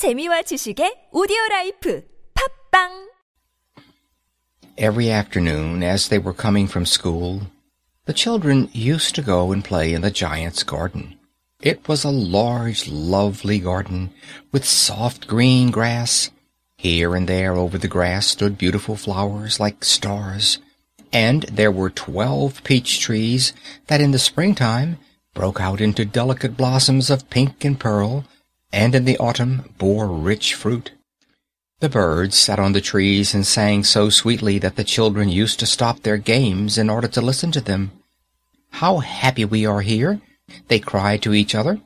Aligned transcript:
재미와 0.00 0.48
지식의 0.48 1.10
오디오 1.12 1.36
라이프 1.50 2.02
팝빵 2.32 3.10
Every 4.78 5.10
afternoon, 5.10 5.82
as 5.82 6.08
they 6.08 6.18
were 6.18 6.32
coming 6.32 6.66
from 6.66 6.86
school, 6.86 7.42
the 8.06 8.14
children 8.14 8.70
used 8.72 9.14
to 9.16 9.20
go 9.20 9.52
and 9.52 9.62
play 9.62 9.92
in 9.92 10.00
the 10.00 10.10
giant's 10.10 10.64
garden. 10.64 11.18
It 11.60 11.86
was 11.86 12.02
a 12.02 12.08
large, 12.08 12.88
lovely 12.88 13.58
garden, 13.58 14.08
with 14.52 14.64
soft 14.64 15.28
green 15.28 15.70
grass. 15.70 16.30
Here 16.78 17.14
and 17.14 17.28
there 17.28 17.52
over 17.52 17.76
the 17.76 17.86
grass 17.86 18.26
stood 18.26 18.56
beautiful 18.56 18.96
flowers 18.96 19.60
like 19.60 19.84
stars, 19.84 20.64
and 21.12 21.42
there 21.52 21.70
were 21.70 21.90
twelve 21.90 22.64
peach 22.64 23.00
trees 23.00 23.52
that 23.88 24.00
in 24.00 24.12
the 24.12 24.18
springtime 24.18 24.96
broke 25.34 25.60
out 25.60 25.82
into 25.82 26.06
delicate 26.08 26.56
blossoms 26.56 27.10
of 27.10 27.28
pink 27.28 27.66
and 27.66 27.78
pearl, 27.78 28.24
and 28.72 28.94
in 28.94 29.04
the 29.04 29.18
autumn 29.18 29.72
bore 29.78 30.06
rich 30.06 30.54
fruit. 30.54 30.92
The 31.80 31.88
birds 31.88 32.36
sat 32.36 32.58
on 32.58 32.72
the 32.72 32.80
trees 32.80 33.34
and 33.34 33.46
sang 33.46 33.84
so 33.84 34.10
sweetly 34.10 34.58
that 34.58 34.76
the 34.76 34.84
children 34.84 35.28
used 35.28 35.58
to 35.60 35.66
stop 35.66 36.02
their 36.02 36.18
games 36.18 36.76
in 36.76 36.90
order 36.90 37.08
to 37.08 37.20
listen 37.20 37.50
to 37.52 37.60
them. 37.60 37.90
"How 38.70 38.98
happy 38.98 39.44
we 39.44 39.64
are 39.64 39.80
here!" 39.80 40.20
they 40.68 40.78
cried 40.78 41.22
to 41.22 41.34
each 41.34 41.54
other. 41.54 41.80